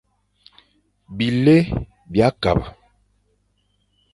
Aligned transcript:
Bilé 1.17 1.57
bia 2.11 2.29
kabe. 2.43 2.65